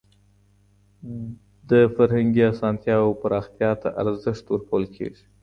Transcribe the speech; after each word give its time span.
د 1.69 1.71
فرهنګي 1.95 2.43
اسانتياوو 2.53 3.19
پراختيا 3.21 3.71
ته 3.81 3.89
ارزښت 4.01 4.45
ورکول 4.49 4.83
کيږي. 4.95 5.25